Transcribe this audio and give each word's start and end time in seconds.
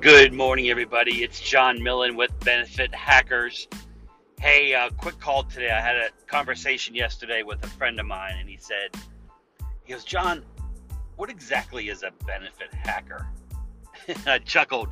Good 0.00 0.32
morning, 0.32 0.70
everybody. 0.70 1.24
It's 1.24 1.40
John 1.40 1.82
Millen 1.82 2.14
with 2.14 2.30
Benefit 2.44 2.94
Hackers. 2.94 3.66
Hey, 4.38 4.72
uh, 4.72 4.90
quick 4.90 5.18
call 5.18 5.42
today. 5.42 5.70
I 5.70 5.80
had 5.80 5.96
a 5.96 6.10
conversation 6.28 6.94
yesterday 6.94 7.42
with 7.42 7.64
a 7.64 7.66
friend 7.66 7.98
of 7.98 8.06
mine, 8.06 8.36
and 8.38 8.48
he 8.48 8.56
said, 8.58 8.94
he 9.82 9.92
goes, 9.92 10.04
John, 10.04 10.44
what 11.16 11.30
exactly 11.30 11.88
is 11.88 12.04
a 12.04 12.12
benefit 12.26 12.72
hacker? 12.72 13.26
I 14.26 14.38
chuckled, 14.38 14.88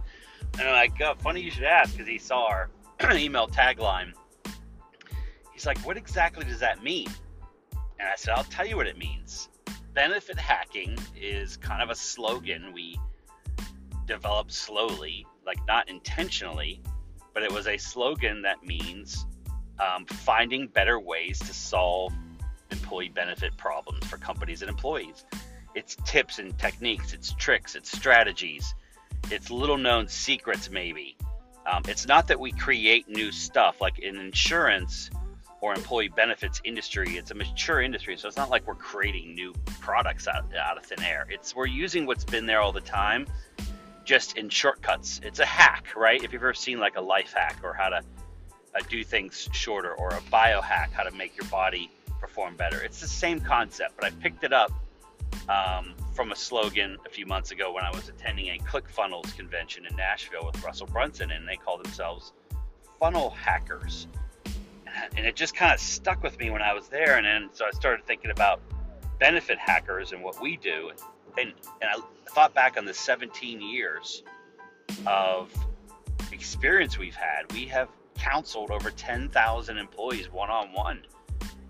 and 0.58 0.62
I'm 0.62 0.74
like, 0.74 1.00
oh, 1.00 1.14
funny 1.20 1.40
you 1.40 1.52
should 1.52 1.62
ask, 1.62 1.92
because 1.92 2.08
he 2.08 2.18
saw 2.18 2.48
our 2.48 2.68
email 3.12 3.46
tagline. 3.46 4.12
He's 5.52 5.66
like, 5.66 5.78
what 5.86 5.96
exactly 5.96 6.44
does 6.44 6.58
that 6.58 6.82
mean? 6.82 7.06
And 8.00 8.08
I 8.08 8.16
said, 8.16 8.34
I'll 8.34 8.42
tell 8.42 8.66
you 8.66 8.74
what 8.74 8.88
it 8.88 8.98
means. 8.98 9.50
Benefit 9.94 10.36
hacking 10.36 10.98
is 11.16 11.56
kind 11.56 11.80
of 11.80 11.90
a 11.90 11.94
slogan 11.94 12.72
we 12.72 12.98
developed 14.06 14.52
slowly, 14.52 15.26
like 15.44 15.58
not 15.66 15.88
intentionally, 15.88 16.80
but 17.34 17.42
it 17.42 17.52
was 17.52 17.66
a 17.66 17.76
slogan 17.76 18.42
that 18.42 18.64
means 18.64 19.26
um, 19.78 20.06
finding 20.06 20.68
better 20.68 20.98
ways 20.98 21.38
to 21.40 21.52
solve 21.52 22.12
employee 22.70 23.08
benefit 23.08 23.56
problems 23.56 24.06
for 24.06 24.16
companies 24.16 24.62
and 24.62 24.70
employees. 24.70 25.24
It's 25.74 25.96
tips 26.04 26.38
and 26.38 26.56
techniques, 26.58 27.12
it's 27.12 27.34
tricks, 27.34 27.74
it's 27.74 27.92
strategies, 27.92 28.74
it's 29.30 29.50
little 29.50 29.76
known 29.76 30.08
secrets, 30.08 30.70
maybe. 30.70 31.16
Um, 31.70 31.82
it's 31.88 32.06
not 32.06 32.28
that 32.28 32.38
we 32.38 32.52
create 32.52 33.08
new 33.08 33.32
stuff 33.32 33.80
like 33.80 33.98
in 33.98 34.16
insurance 34.16 35.10
or 35.60 35.74
employee 35.74 36.08
benefits 36.08 36.60
industry. 36.64 37.16
It's 37.16 37.32
a 37.32 37.34
mature 37.34 37.82
industry, 37.82 38.16
so 38.16 38.28
it's 38.28 38.36
not 38.36 38.50
like 38.50 38.66
we're 38.66 38.74
creating 38.76 39.34
new 39.34 39.52
products 39.80 40.28
out, 40.28 40.44
out 40.56 40.78
of 40.78 40.86
thin 40.86 41.02
air. 41.02 41.26
It's 41.28 41.56
we're 41.56 41.66
using 41.66 42.06
what's 42.06 42.24
been 42.24 42.46
there 42.46 42.60
all 42.60 42.72
the 42.72 42.80
time 42.80 43.26
just 44.06 44.38
in 44.38 44.48
shortcuts. 44.48 45.20
It's 45.22 45.40
a 45.40 45.44
hack, 45.44 45.88
right? 45.94 46.22
If 46.22 46.32
you've 46.32 46.42
ever 46.42 46.54
seen 46.54 46.78
like 46.78 46.96
a 46.96 47.00
life 47.00 47.34
hack 47.34 47.58
or 47.62 47.74
how 47.74 47.90
to 47.90 47.96
uh, 47.98 48.80
do 48.88 49.04
things 49.04 49.48
shorter 49.52 49.92
or 49.94 50.08
a 50.10 50.20
biohack, 50.32 50.92
how 50.92 51.02
to 51.02 51.10
make 51.10 51.36
your 51.36 51.48
body 51.50 51.90
perform 52.20 52.56
better. 52.56 52.80
It's 52.80 53.00
the 53.00 53.08
same 53.08 53.40
concept, 53.40 53.96
but 53.96 54.06
I 54.06 54.10
picked 54.10 54.44
it 54.44 54.52
up 54.52 54.72
um, 55.48 55.94
from 56.14 56.32
a 56.32 56.36
slogan 56.36 56.96
a 57.04 57.10
few 57.10 57.26
months 57.26 57.50
ago 57.50 57.72
when 57.72 57.84
I 57.84 57.90
was 57.90 58.08
attending 58.08 58.48
a 58.48 58.58
ClickFunnels 58.58 59.36
convention 59.36 59.84
in 59.86 59.94
Nashville 59.96 60.46
with 60.46 60.62
Russell 60.62 60.86
Brunson, 60.86 61.32
and 61.32 61.46
they 61.46 61.56
call 61.56 61.76
themselves 61.76 62.32
funnel 62.98 63.30
hackers. 63.30 64.06
And 65.16 65.26
it 65.26 65.36
just 65.36 65.54
kind 65.54 65.74
of 65.74 65.80
stuck 65.80 66.22
with 66.22 66.38
me 66.38 66.48
when 66.50 66.62
I 66.62 66.72
was 66.72 66.88
there, 66.88 67.16
and 67.16 67.26
then 67.26 67.50
so 67.52 67.66
I 67.66 67.70
started 67.72 68.06
thinking 68.06 68.30
about 68.30 68.60
benefit 69.18 69.58
hackers 69.58 70.12
and 70.12 70.22
what 70.22 70.40
we 70.40 70.56
do 70.56 70.90
and, 71.38 71.52
and 71.80 71.90
I 71.90 72.30
thought 72.30 72.54
back 72.54 72.76
on 72.76 72.84
the 72.84 72.94
17 72.94 73.60
years 73.60 74.22
of 75.06 75.52
experience 76.32 76.98
we've 76.98 77.14
had. 77.14 77.52
We 77.52 77.66
have 77.66 77.88
counseled 78.16 78.70
over 78.70 78.90
10,000 78.90 79.78
employees 79.78 80.30
one 80.32 80.50
on 80.50 80.72
one 80.72 81.02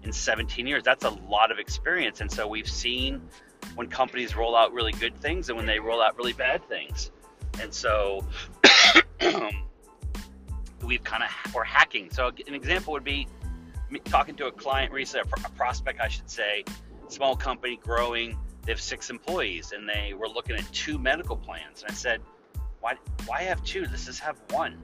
in 0.03 0.13
17 0.13 0.67
years. 0.67 0.83
That's 0.85 1.05
a 1.05 1.11
lot 1.11 1.51
of 1.51 1.59
experience. 1.59 2.21
And 2.21 2.31
so 2.31 2.47
we've 2.47 2.69
seen 2.69 3.21
when 3.75 3.89
companies 3.89 4.37
roll 4.37 4.57
out 4.57 4.73
really 4.73 4.93
good 4.93 5.17
things 5.17 5.49
and 5.49 5.57
when 5.57 5.67
they 5.67 5.81
roll 5.81 6.01
out 6.01 6.17
really 6.17 6.33
bad 6.33 6.67
things. 6.69 7.11
And 7.61 7.73
so 7.73 8.25
we've 10.85 11.03
kind 11.03 11.25
of, 11.25 11.55
we're 11.55 11.65
hacking. 11.65 12.11
So 12.11 12.31
an 12.47 12.55
example 12.55 12.93
would 12.93 13.05
be 13.05 13.27
talking 14.05 14.35
to 14.37 14.47
a 14.47 14.53
client 14.53 14.93
recently, 14.93 15.31
a 15.45 15.51
prospect, 15.51 16.01
I 16.01 16.09
should 16.09 16.31
say, 16.31 16.65
small 17.09 17.37
company 17.37 17.79
growing 17.83 18.37
they 18.67 18.73
have 18.73 18.81
six 18.81 19.11
employees 19.11 19.73
and 19.73 19.89
they 19.89 20.13
were 20.13 20.29
looking 20.29 20.57
at 20.57 20.71
two 20.73 20.99
medical 20.99 21.37
plans. 21.37 21.83
And 21.83 21.93
I 21.93 21.95
said, 21.95 22.21
why, 22.81 22.97
why 23.25 23.43
have 23.43 23.63
two? 23.63 23.83
Let's 23.83 24.07
just 24.07 24.21
have 24.21 24.37
one. 24.51 24.77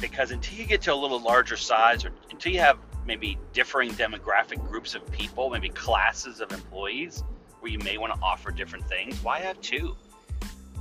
Because 0.00 0.32
until 0.32 0.58
you 0.58 0.66
get 0.66 0.82
to 0.82 0.92
a 0.92 0.94
little 0.94 1.20
larger 1.20 1.56
size 1.56 2.04
or 2.04 2.10
until 2.30 2.52
you 2.52 2.60
have 2.60 2.78
maybe 3.06 3.38
differing 3.54 3.90
demographic 3.92 4.62
groups 4.68 4.94
of 4.94 5.10
people, 5.12 5.48
maybe 5.48 5.70
classes 5.70 6.40
of 6.40 6.52
employees 6.52 7.24
where 7.60 7.72
you 7.72 7.78
may 7.78 7.96
want 7.96 8.12
to 8.12 8.20
offer 8.20 8.50
different 8.50 8.86
things, 8.86 9.18
why 9.22 9.40
have 9.40 9.58
two? 9.62 9.96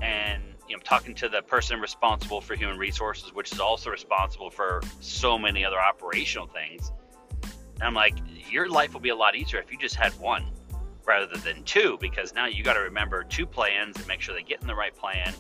And 0.02 0.44
you 0.68 0.76
know, 0.76 0.82
talking 0.84 1.16
to 1.16 1.30
the 1.30 1.42
person 1.42 1.80
responsible 1.80 2.42
for 2.42 2.56
human 2.56 2.78
resources, 2.78 3.34
which 3.34 3.54
is 3.54 3.62
also 3.62 3.90
responsible 3.90 4.50
for 4.50 4.82
so 5.00 5.38
many 5.38 5.64
other 5.64 5.80
operational 5.80 6.48
things. 6.48 6.92
And 7.84 7.90
I'm 7.90 7.96
like, 7.96 8.16
your 8.50 8.70
life 8.70 8.94
will 8.94 9.02
be 9.02 9.10
a 9.10 9.16
lot 9.16 9.36
easier 9.36 9.60
if 9.60 9.70
you 9.70 9.78
just 9.78 9.96
had 9.96 10.14
one 10.14 10.46
rather 11.06 11.36
than 11.36 11.64
two 11.66 11.98
because 12.00 12.34
now 12.34 12.46
you 12.46 12.64
got 12.64 12.76
to 12.76 12.80
remember 12.80 13.26
two 13.26 13.46
plans 13.46 13.98
and 13.98 14.08
make 14.08 14.22
sure 14.22 14.34
they 14.34 14.42
get 14.42 14.62
in 14.62 14.68
the 14.68 14.74
right 14.74 14.96
plan. 14.96 15.34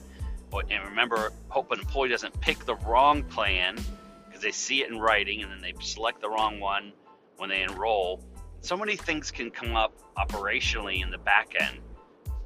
And 0.51 0.83
remember, 0.83 1.31
hope 1.47 1.71
an 1.71 1.79
employee 1.79 2.09
doesn't 2.09 2.37
pick 2.41 2.65
the 2.65 2.75
wrong 2.75 3.23
plan 3.23 3.77
because 4.25 4.41
they 4.41 4.51
see 4.51 4.81
it 4.81 4.91
in 4.91 4.99
writing 4.99 5.41
and 5.41 5.49
then 5.49 5.61
they 5.61 5.73
select 5.79 6.19
the 6.19 6.29
wrong 6.29 6.59
one 6.59 6.91
when 7.37 7.49
they 7.49 7.61
enroll. 7.61 8.21
So 8.59 8.75
many 8.75 8.97
things 8.97 9.31
can 9.31 9.49
come 9.49 9.77
up 9.77 9.93
operationally 10.17 11.01
in 11.01 11.11
the 11.11 11.19
back 11.19 11.55
end. 11.57 11.79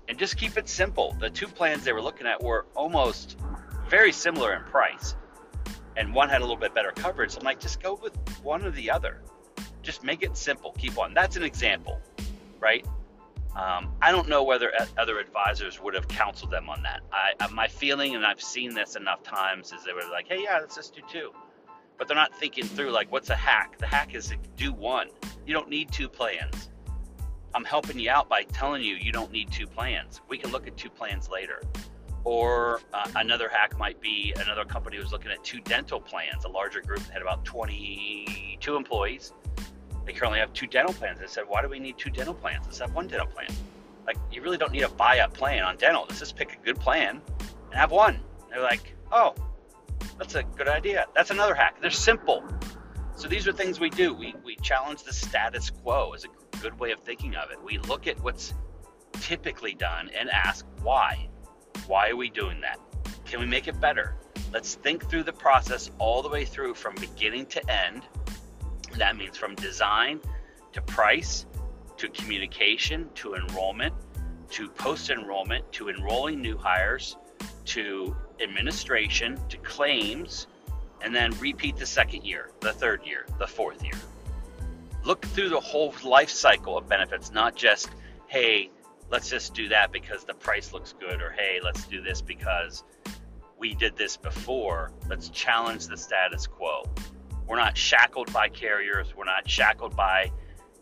And 0.08 0.20
just 0.20 0.38
keep 0.38 0.60
it 0.60 0.70
simple. 0.70 1.18
The 1.20 1.32
two 1.32 1.48
plans 1.48 1.84
they 1.84 1.92
were 1.92 2.04
looking 2.04 2.28
at 2.28 2.44
were 2.44 2.68
almost 2.76 3.36
very 3.90 4.12
similar 4.12 4.54
in 4.54 4.64
price. 4.66 5.16
And 5.96 6.14
one 6.14 6.30
had 6.30 6.42
a 6.42 6.44
little 6.44 6.56
bit 6.56 6.76
better 6.76 6.92
coverage. 6.92 7.36
I'm 7.36 7.44
like, 7.44 7.60
just 7.60 7.82
go 7.82 7.96
with 7.96 8.16
one 8.44 8.64
or 8.64 8.70
the 8.70 8.92
other. 8.92 9.24
Just 9.88 10.04
make 10.04 10.22
it 10.22 10.36
simple. 10.36 10.74
Keep 10.78 10.98
on. 10.98 11.14
That's 11.14 11.38
an 11.38 11.44
example, 11.44 12.02
right? 12.60 12.86
Um, 13.56 13.94
I 14.02 14.12
don't 14.12 14.28
know 14.28 14.44
whether 14.44 14.74
other 14.98 15.18
advisors 15.18 15.82
would 15.82 15.94
have 15.94 16.10
counseled 16.10 16.52
them 16.52 16.68
on 16.68 16.84
that. 16.84 17.04
I, 17.14 17.48
my 17.54 17.70
feeling, 17.70 18.14
and 18.14 18.26
I've 18.26 18.42
seen 18.42 18.74
this 18.74 18.98
enough 18.98 19.24
times, 19.24 19.72
is 19.72 19.86
they 19.86 19.94
were 19.94 20.02
like, 20.12 20.28
"Hey, 20.28 20.44
yeah, 20.44 20.60
let's 20.60 20.76
just 20.76 20.94
do 20.94 21.02
two. 21.10 21.32
but 21.98 22.10
they're 22.10 22.18
not 22.18 22.36
thinking 22.36 22.66
through 22.66 22.92
like, 22.92 23.10
what's 23.14 23.30
a 23.30 23.36
hack? 23.36 23.78
The 23.78 23.88
hack 23.88 24.14
is 24.14 24.28
to 24.28 24.36
do 24.58 24.74
one. 24.74 25.08
You 25.46 25.54
don't 25.54 25.70
need 25.70 25.90
two 25.90 26.10
plans. 26.10 26.70
I'm 27.56 27.64
helping 27.64 27.98
you 27.98 28.10
out 28.10 28.28
by 28.28 28.44
telling 28.44 28.84
you 28.84 28.96
you 28.96 29.14
don't 29.14 29.32
need 29.32 29.54
two 29.54 29.68
plans. 29.68 30.20
We 30.28 30.38
can 30.38 30.52
look 30.52 30.68
at 30.68 30.76
two 30.76 30.90
plans 30.90 31.30
later. 31.30 31.62
Or 32.26 32.82
uh, 32.94 33.10
another 33.16 33.48
hack 33.48 33.80
might 33.80 34.02
be 34.02 34.34
another 34.36 34.66
company 34.66 35.00
was 35.00 35.14
looking 35.14 35.32
at 35.32 35.42
two 35.46 35.62
dental 35.62 36.02
plans. 36.02 36.44
A 36.44 36.50
larger 36.50 36.82
group 36.82 37.00
had 37.10 37.22
about 37.22 37.46
22 37.46 38.76
employees 38.76 39.32
they 40.08 40.14
currently 40.14 40.40
have 40.40 40.54
two 40.54 40.68
dental 40.68 40.94
plans. 40.94 41.20
They 41.20 41.28
said, 41.28 41.44
why 41.48 41.62
do 41.62 41.68
we 41.68 41.80
need 41.80 41.98
two 41.98 42.10
dental 42.10 42.34
plans? 42.34 42.66
Let's 42.66 42.80
have 42.80 42.96
one 42.96 43.08
dental 43.08 43.28
plan. 43.28 43.50
Like, 44.06 44.16
you 44.32 44.42
really 44.42 44.58
don't 44.58 44.72
need 44.72 44.84
a 44.84 44.90
buy 44.90 45.20
up 45.20 45.34
plan 45.34 45.64
on 45.64 45.76
dental. 45.76 46.06
Let's 46.08 46.20
just 46.20 46.38
pick 46.38 46.54
a 46.54 46.66
good 46.66 46.80
plan 46.80 47.22
and 47.40 47.74
have 47.74 47.92
one. 47.92 48.22
they're 48.50 48.62
like, 48.62 48.96
oh, 49.12 49.36
that's 50.18 50.36
a 50.36 50.44
good 50.44 50.70
idea. 50.70 51.08
That's 51.14 51.30
another 51.30 51.54
hack. 51.54 51.82
They're 51.82 51.92
simple. 51.92 52.42
So 53.18 53.28
these 53.28 53.50
are 53.50 53.52
things 53.52 53.82
we 53.82 53.90
do. 53.90 54.14
We, 54.14 54.34
we 54.46 54.56
challenge 54.58 55.04
the 55.04 55.12
status 55.12 55.70
quo 55.70 56.14
as 56.14 56.24
a 56.24 56.58
good 56.60 56.80
way 56.80 56.92
of 56.92 57.02
thinking 57.02 57.36
of 57.36 57.52
it. 57.52 57.58
We 57.62 57.78
look 57.80 58.08
at 58.08 58.18
what's 58.24 58.54
typically 59.20 59.74
done 59.74 60.10
and 60.18 60.30
ask 60.30 60.66
why. 60.84 61.28
Why 61.86 62.10
are 62.10 62.16
we 62.16 62.30
doing 62.30 62.62
that? 62.62 62.80
Can 63.26 63.42
we 63.42 63.46
make 63.46 63.68
it 63.68 63.78
better? 63.82 64.16
Let's 64.54 64.76
think 64.76 65.10
through 65.10 65.24
the 65.24 65.34
process 65.34 65.92
all 65.98 66.22
the 66.22 66.30
way 66.30 66.46
through 66.46 66.76
from 66.76 66.96
beginning 66.96 67.48
to 67.48 67.70
end 67.70 68.04
that 68.98 69.16
means 69.16 69.38
from 69.38 69.56
design 69.56 70.20
to 70.74 70.82
price 70.82 71.46
to 71.98 72.10
communication 72.10 73.10
to 73.16 73.36
enrollment 73.36 73.94
to 74.50 74.70
post 74.70 75.10
enrollment 75.10 75.70
to 75.72 75.90
enrolling 75.90 76.42
new 76.42 76.58
hires 76.58 77.18
to 77.66 78.16
administration 78.42 79.40
to 79.50 79.58
claims 79.58 80.48
and 81.02 81.14
then 81.14 81.32
repeat 81.40 81.78
the 81.78 81.86
second 81.86 82.24
year, 82.24 82.50
the 82.60 82.74
third 82.74 83.02
year, 83.06 83.26
the 83.40 83.48
fourth 83.48 83.84
year. 83.84 83.94
Look 85.04 85.24
through 85.26 85.50
the 85.50 85.60
whole 85.60 85.94
life 86.04 86.30
cycle 86.30 86.78
of 86.78 86.90
benefits, 86.90 87.32
not 87.32 87.56
just, 87.56 87.90
hey, 88.28 88.72
let's 89.10 89.30
just 89.30 89.54
do 89.54 89.70
that 89.70 89.92
because 89.92 90.24
the 90.24 90.34
price 90.34 90.74
looks 90.74 90.94
good, 91.00 91.22
or 91.22 91.32
hey, 91.32 91.60
let's 91.64 91.86
do 91.88 92.02
this 92.02 92.22
because 92.22 92.84
we 93.58 93.74
did 93.74 93.96
this 93.96 94.18
before. 94.18 94.92
Let's 95.10 95.30
challenge 95.30 95.88
the 95.88 95.98
status 95.98 96.48
quo. 96.48 96.84
We're 97.48 97.58
not 97.58 97.78
shackled 97.78 98.32
by 98.34 98.50
carriers. 98.50 99.16
We're 99.16 99.26
not 99.26 99.50
shackled 99.50 99.96
by 99.96 100.32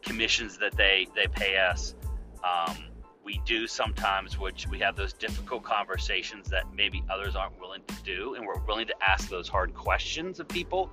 commissions 0.01 0.57
that 0.59 0.75
they 0.75 1.07
they 1.15 1.27
pay 1.27 1.57
us. 1.57 1.95
Um, 2.43 2.75
we 3.23 3.41
do 3.45 3.65
sometimes, 3.65 4.37
which 4.39 4.67
we 4.67 4.79
have 4.79 4.95
those 4.95 5.13
difficult 5.13 5.63
conversations 5.63 6.47
that 6.49 6.65
maybe 6.75 7.03
others 7.09 7.35
aren't 7.35 7.59
willing 7.59 7.81
to 7.87 7.95
do, 8.03 8.35
and 8.35 8.45
we're 8.45 8.59
willing 8.59 8.87
to 8.87 8.95
ask 9.01 9.29
those 9.29 9.47
hard 9.47 9.73
questions 9.73 10.39
of 10.39 10.47
people, 10.47 10.91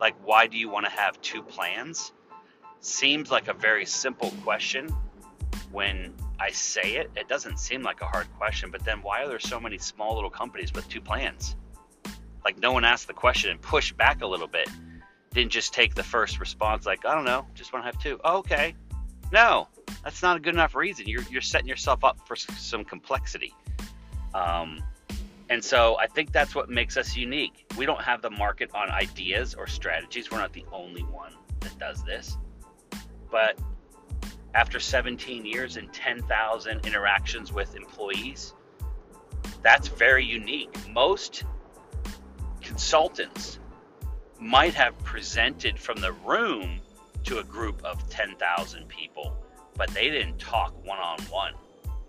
like 0.00 0.14
why 0.24 0.46
do 0.46 0.56
you 0.56 0.70
want 0.70 0.86
to 0.86 0.90
have 0.90 1.20
two 1.20 1.42
plans? 1.42 2.12
Seems 2.80 3.30
like 3.30 3.48
a 3.48 3.52
very 3.52 3.84
simple 3.84 4.32
question 4.42 4.88
when 5.70 6.14
I 6.40 6.50
say 6.50 6.96
it. 6.96 7.10
It 7.14 7.28
doesn't 7.28 7.58
seem 7.58 7.82
like 7.82 8.00
a 8.00 8.06
hard 8.06 8.26
question, 8.38 8.70
but 8.70 8.84
then 8.84 9.02
why 9.02 9.22
are 9.22 9.28
there 9.28 9.38
so 9.38 9.60
many 9.60 9.76
small 9.76 10.14
little 10.14 10.30
companies 10.30 10.72
with 10.72 10.88
two 10.88 11.00
plans? 11.00 11.56
Like 12.44 12.58
no 12.58 12.72
one 12.72 12.84
asked 12.84 13.06
the 13.06 13.14
question 13.14 13.50
and 13.50 13.60
pushed 13.60 13.96
back 13.96 14.22
a 14.22 14.26
little 14.26 14.46
bit 14.46 14.68
didn't 15.36 15.52
just 15.52 15.72
take 15.72 15.94
the 15.94 16.02
first 16.02 16.40
response 16.40 16.86
like, 16.86 17.04
I 17.06 17.14
don't 17.14 17.24
know, 17.24 17.46
just 17.54 17.72
want 17.72 17.84
to 17.84 17.92
have 17.92 18.02
two. 18.02 18.18
Oh, 18.24 18.38
okay. 18.38 18.74
No, 19.32 19.68
that's 20.02 20.22
not 20.22 20.36
a 20.36 20.40
good 20.40 20.54
enough 20.54 20.74
reason. 20.74 21.06
You're, 21.06 21.22
you're 21.30 21.42
setting 21.42 21.68
yourself 21.68 22.04
up 22.04 22.18
for 22.26 22.36
some 22.36 22.84
complexity. 22.84 23.52
Um, 24.34 24.82
And 25.48 25.62
so 25.62 25.96
I 25.98 26.06
think 26.08 26.32
that's 26.32 26.54
what 26.54 26.68
makes 26.70 26.96
us 26.96 27.16
unique. 27.16 27.64
We 27.78 27.86
don't 27.86 28.00
have 28.02 28.20
the 28.20 28.30
market 28.30 28.70
on 28.74 28.90
ideas 28.90 29.54
or 29.54 29.66
strategies. 29.66 30.30
We're 30.30 30.38
not 30.38 30.52
the 30.52 30.64
only 30.72 31.02
one 31.02 31.34
that 31.60 31.78
does 31.78 32.02
this. 32.02 32.36
But 33.30 33.58
after 34.54 34.80
17 34.80 35.44
years 35.44 35.76
and 35.76 35.92
10,000 35.92 36.86
interactions 36.86 37.52
with 37.52 37.76
employees, 37.76 38.54
that's 39.62 39.88
very 39.88 40.24
unique. 40.24 40.70
Most 40.88 41.44
consultants 42.60 43.60
might 44.40 44.74
have 44.74 44.98
presented 44.98 45.78
from 45.78 46.00
the 46.00 46.12
room 46.12 46.80
to 47.24 47.38
a 47.38 47.44
group 47.44 47.84
of 47.84 48.08
10,000 48.08 48.88
people, 48.88 49.36
but 49.76 49.88
they 49.90 50.10
didn't 50.10 50.38
talk 50.38 50.74
one 50.84 50.98
on 50.98 51.18
one 51.22 51.54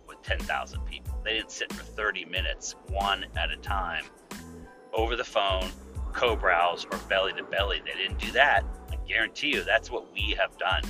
with 0.07 0.21
10,000 0.21 0.81
people. 0.85 1.19
They 1.23 1.33
didn't 1.33 1.51
sit 1.51 1.71
for 1.73 1.83
30 1.83 2.25
minutes, 2.25 2.75
one 2.89 3.25
at 3.35 3.51
a 3.51 3.57
time, 3.57 4.03
over 4.93 5.15
the 5.15 5.23
phone, 5.23 5.69
co 6.13 6.35
browse, 6.35 6.85
or 6.91 6.97
belly 7.09 7.33
to 7.33 7.43
belly. 7.43 7.81
They 7.85 7.99
didn't 7.99 8.19
do 8.19 8.31
that. 8.31 8.63
I 8.91 8.95
guarantee 9.07 9.49
you 9.49 9.63
that's 9.63 9.89
what 9.89 10.11
we 10.13 10.35
have 10.39 10.57
done. 10.57 10.83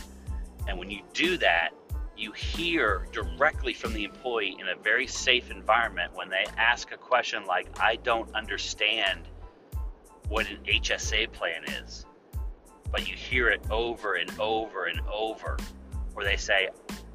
And 0.67 0.77
when 0.77 0.91
you 0.91 1.01
do 1.13 1.37
that, 1.37 1.71
you 2.17 2.31
hear 2.31 3.07
directly 3.11 3.73
from 3.73 3.93
the 3.93 4.03
employee 4.03 4.57
in 4.59 4.67
a 4.69 4.75
very 4.75 5.05
safe 5.07 5.51
environment 5.51 6.11
when 6.15 6.29
they 6.29 6.45
ask 6.57 6.91
a 6.91 6.97
question 6.97 7.45
like, 7.45 7.67
I 7.79 7.97
don't 7.97 8.33
understand 8.33 9.21
what 10.29 10.49
an 10.49 10.57
HSA 10.67 11.31
plan 11.31 11.63
is. 11.83 12.05
But 12.91 13.07
you 13.07 13.15
hear 13.15 13.49
it 13.49 13.61
over 13.69 14.15
and 14.15 14.31
over 14.39 14.85
and 14.85 15.01
over, 15.11 15.57
where 16.13 16.25
they 16.25 16.37
say, 16.37 16.69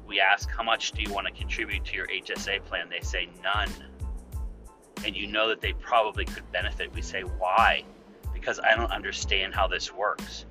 we 0.07 0.19
ask, 0.19 0.49
How 0.49 0.63
much 0.63 0.91
do 0.91 1.01
you 1.01 1.11
want 1.13 1.27
to 1.27 1.33
contribute 1.33 1.85
to 1.85 1.95
your 1.95 2.07
HSA 2.07 2.63
plan? 2.65 2.89
They 2.89 3.01
say, 3.01 3.29
None. 3.43 3.69
And 5.05 5.15
you 5.15 5.27
know 5.27 5.49
that 5.49 5.61
they 5.61 5.73
probably 5.73 6.25
could 6.25 6.49
benefit. 6.51 6.93
We 6.93 7.01
say, 7.01 7.21
Why? 7.21 7.83
Because 8.33 8.59
I 8.59 8.75
don't 8.75 8.91
understand 8.91 9.53
how 9.53 9.67
this 9.67 9.91
works. 9.93 10.45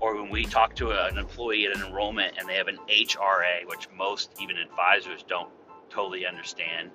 Or 0.00 0.20
when 0.20 0.30
we 0.30 0.44
talk 0.44 0.74
to 0.76 0.92
an 0.92 1.18
employee 1.18 1.66
at 1.66 1.76
an 1.76 1.86
enrollment 1.86 2.36
and 2.38 2.48
they 2.48 2.54
have 2.54 2.68
an 2.68 2.78
HRA, 2.88 3.66
which 3.66 3.88
most 3.96 4.30
even 4.40 4.56
advisors 4.56 5.24
don't 5.24 5.50
totally 5.90 6.24
understand, 6.24 6.90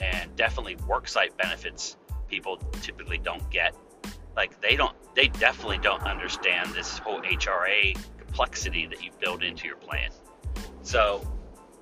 and 0.00 0.34
definitely 0.36 0.76
worksite 0.76 1.36
benefits 1.36 1.96
people 2.28 2.56
typically 2.82 3.18
don't 3.18 3.48
get. 3.50 3.74
Like 4.36 4.60
they 4.60 4.76
don't, 4.76 4.94
they 5.14 5.28
definitely 5.28 5.78
don't 5.78 6.02
understand 6.02 6.74
this 6.74 6.98
whole 6.98 7.20
HRA 7.22 7.96
complexity 8.18 8.86
that 8.86 9.02
you 9.02 9.10
build 9.20 9.42
into 9.42 9.66
your 9.66 9.76
plan. 9.76 10.10
So, 10.82 11.26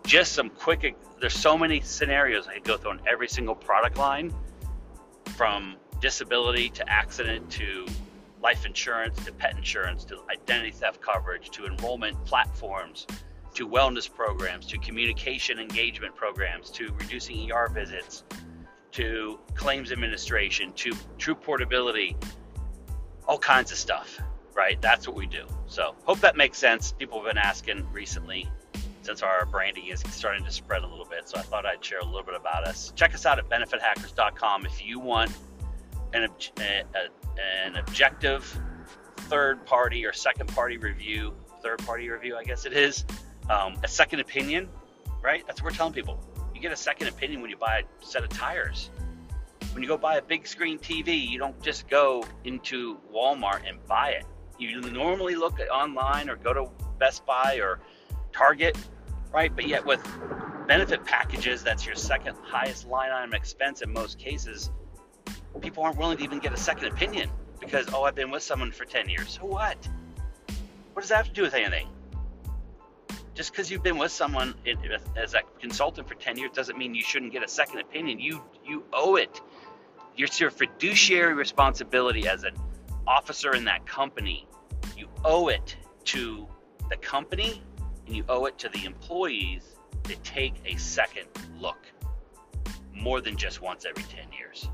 just 0.05 0.33
some 0.33 0.51
quick, 0.51 0.97
there's 1.21 1.35
so 1.35 1.57
many 1.57 1.81
scenarios 1.81 2.49
I 2.49 2.55
could 2.55 2.65
go 2.65 2.77
through 2.77 2.91
on 2.93 3.01
every 3.09 3.29
single 3.29 3.55
product 3.55 3.97
line 3.97 4.35
from 5.37 5.77
disability 6.01 6.69
to 6.71 6.89
accident 6.89 7.49
to 7.53 7.87
life 8.43 8.67
insurance 8.67 9.25
to 9.25 9.33
pet 9.33 9.57
insurance 9.57 10.05
to 10.05 10.19
identity 10.31 10.73
theft 10.73 11.01
coverage 11.01 11.51
to 11.51 11.65
enrollment 11.67 12.23
platforms 12.25 13.07
to 13.55 13.69
wellness 13.69 14.13
programs 14.13 14.67
to 14.67 14.79
communication 14.79 15.59
engagement 15.59 16.15
programs 16.17 16.71
to 16.71 16.93
reducing 16.99 17.53
ER 17.53 17.69
visits 17.69 18.25
to 18.93 19.39
claims 19.55 19.91
administration 19.91 20.73
to 20.75 20.93
true 21.19 21.35
portability, 21.35 22.17
all 23.27 23.39
kinds 23.39 23.73
of 23.73 23.79
stuff, 23.79 24.19
right? 24.55 24.81
That's 24.81 25.07
what 25.07 25.17
we 25.17 25.27
do. 25.27 25.47
So, 25.67 25.95
hope 26.05 26.21
that 26.21 26.37
makes 26.37 26.59
sense. 26.59 26.93
People 26.93 27.19
have 27.19 27.29
been 27.29 27.39
asking 27.39 27.87
recently 27.93 28.49
since 29.03 29.23
our 29.23 29.47
branding 29.47 29.87
is 29.87 30.03
starting 30.11 30.45
to 30.45 30.51
spread 30.51 30.83
a 30.83 30.87
little 30.87 31.05
bit. 31.05 31.29
So 31.29 31.39
I 31.39 31.43
thought 31.43 31.67
I'd 31.67 31.85
share 31.85 31.99
a 31.99 32.05
little 32.05 32.23
bit 32.23 32.35
about 32.35 32.65
us. 32.65 32.93
Check 32.95 33.15
us 33.15 33.27
out 33.27 33.39
at 33.39 33.49
benefithackers.com 33.49 34.67
if 34.67 34.85
you 34.85 35.01
want 35.01 35.33
an, 36.15 36.29
a, 36.59 36.85
an 37.65 37.77
objective 37.77 38.45
third 39.17 39.65
party 39.67 40.07
or 40.07 40.13
second 40.13 40.49
party 40.49 40.77
review, 40.77 41.35
third 41.63 41.79
party 41.85 42.09
review, 42.09 42.37
I 42.37 42.45
guess 42.45 42.65
it 42.65 42.73
is, 42.73 43.05
um, 43.51 43.77
a 43.83 43.89
second 43.89 44.21
opinion, 44.21 44.69
right? 45.23 45.45
That's 45.47 45.63
what 45.63 45.73
we're 45.73 45.77
telling 45.77 45.93
people. 45.93 46.21
You 46.55 46.61
get 46.61 46.73
a 46.73 46.77
second 46.77 47.09
opinion 47.09 47.41
when 47.41 47.51
you 47.51 47.57
buy 47.57 47.81
a 47.81 48.05
set 48.05 48.23
of 48.23 48.31
tires. 48.31 48.91
When 49.73 49.83
you 49.83 49.89
go 49.89 49.97
buy 49.97 50.17
a 50.17 50.23
big 50.23 50.47
screen 50.47 50.79
TV, 50.79 51.29
you 51.29 51.39
don't 51.39 51.61
just 51.63 51.89
go 51.89 52.25
into 52.45 52.99
Walmart 53.13 53.69
and 53.69 53.79
buy 53.87 54.11
it. 54.11 54.25
You 54.59 54.81
normally 54.81 55.35
look 55.35 55.59
online 55.73 56.29
or 56.29 56.37
go 56.37 56.53
to 56.53 56.71
Best 56.99 57.25
Buy 57.25 57.59
or 57.61 57.81
Target, 58.33 58.77
right? 59.33 59.55
But 59.55 59.67
yet 59.67 59.85
with 59.85 60.07
benefit 60.69 61.05
packages, 61.05 61.65
that's 61.65 61.87
your 61.87 61.95
second 61.95 62.37
highest 62.43 62.87
line 62.87 63.11
item 63.11 63.33
expense 63.33 63.81
in 63.81 63.93
most 63.93 64.19
cases. 64.19 64.71
People 65.61 65.83
aren't 65.83 65.97
willing 65.97 66.19
to 66.19 66.25
even 66.25 66.39
get 66.39 66.53
a 66.53 66.57
second 66.57 66.89
opinion 66.93 67.31
because, 67.59 67.87
oh, 67.93 68.05
I've 68.05 68.15
been 68.15 68.31
with 68.31 68.43
someone 68.43 68.73
for 68.73 68.85
10 68.85 69.09
years. 69.09 69.39
So 69.41 69.47
what? 69.47 69.77
What 70.93 71.03
does 71.03 71.09
that 71.09 71.17
have 71.17 71.29
to 71.29 71.33
do 71.33 71.43
with 71.43 71.55
anything? 71.55 71.89
Just 73.35 73.51
because 73.51 73.71
you've 73.71 73.83
been 73.83 73.97
with 73.97 74.13
someone 74.13 74.55
as 75.17 75.35
a 75.35 75.41
consultant 75.59 76.07
for 76.07 76.15
10 76.15 76.37
years 76.37 76.51
doesn't 76.53 76.77
mean 76.77 76.95
you 76.95 77.03
shouldn't 77.03 77.33
get 77.33 77.43
a 77.43 77.49
second 77.49 77.81
opinion. 77.81 78.21
You 78.21 78.43
you 78.65 78.85
owe 78.93 79.17
it. 79.17 79.41
It's 80.17 80.39
your 80.39 80.51
fiduciary 80.51 81.33
responsibility 81.33 82.29
as 82.29 82.45
an 82.45 82.55
officer 83.07 83.55
in 83.55 83.65
that 83.65 83.87
company. 83.87 84.47
You 84.97 85.09
owe 85.25 85.49
it 85.49 85.77
to 86.05 86.47
the 86.91 86.97
company 86.99 87.63
and 88.07 88.15
you 88.15 88.25
owe 88.29 88.45
it 88.45 88.59
to 88.59 88.69
the 88.69 88.85
employees 88.85 89.77
to 90.05 90.17
take 90.17 90.55
a 90.67 90.77
second 90.77 91.27
look 91.59 91.87
more 92.95 93.21
than 93.21 93.37
just 93.37 93.63
once 93.63 93.87
every 93.87 94.05
10 94.05 94.33
years. 94.33 94.69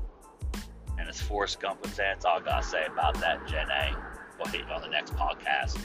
And 0.97 1.07
as 1.07 1.21
Forrest 1.21 1.61
Gump 1.61 1.81
would 1.81 1.95
say, 1.95 2.03
that's 2.03 2.25
all 2.25 2.39
I 2.39 2.43
gotta 2.43 2.65
say 2.65 2.85
about 2.85 3.13
that, 3.21 3.47
Jen 3.47 3.69
A. 3.69 3.95
We'll 4.37 4.51
hit 4.51 4.65
you 4.67 4.73
on 4.73 4.81
the 4.81 4.89
next 4.89 5.13
podcast. 5.15 5.79